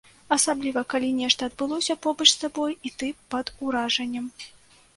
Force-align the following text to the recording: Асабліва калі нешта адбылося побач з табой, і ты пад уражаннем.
Асабліва 0.35 0.81
калі 0.93 1.09
нешта 1.17 1.49
адбылося 1.51 1.97
побач 2.07 2.29
з 2.33 2.39
табой, 2.45 2.71
і 2.89 2.93
ты 3.03 3.13
пад 3.35 3.55
уражаннем. 3.69 4.25